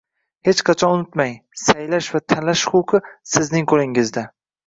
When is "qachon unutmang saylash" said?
0.69-2.09